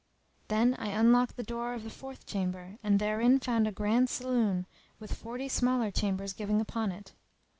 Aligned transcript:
Then 0.47 0.73
I 0.79 0.87
undocked 0.87 1.35
the 1.37 1.43
door 1.43 1.75
of 1.75 1.83
the 1.83 1.91
fourth 1.91 2.25
chamber 2.25 2.79
and 2.83 2.97
therein 2.97 3.39
found 3.39 3.67
a 3.67 3.71
grand 3.71 4.09
saloon 4.09 4.65
with 4.99 5.13
forty 5.13 5.47
smaller 5.47 5.91
chambers 5.91 6.33
giving 6.33 6.59
upon 6.59 6.91
it. 6.91 7.13